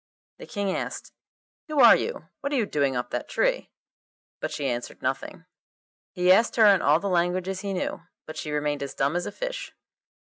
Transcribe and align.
The 0.39 0.47
King 0.47 0.75
asked, 0.75 1.11
'Who 1.67 1.79
are 1.79 1.95
you? 1.95 2.27
What 2.39 2.51
are 2.51 2.55
you 2.55 2.65
doing 2.65 2.95
up 2.95 3.11
that 3.11 3.29
tree?' 3.29 3.69
But 4.39 4.49
she 4.49 4.65
answered 4.67 5.03
nothing. 5.03 5.45
He 6.11 6.31
asked 6.31 6.55
her 6.55 6.65
in 6.65 6.81
all 6.81 6.99
the 6.99 7.07
languages 7.07 7.61
he 7.61 7.71
knew, 7.71 8.01
but 8.25 8.35
she 8.35 8.49
remained 8.49 8.81
as 8.81 8.95
dumb 8.95 9.15
as 9.15 9.27
a 9.27 9.31
fish. 9.31 9.73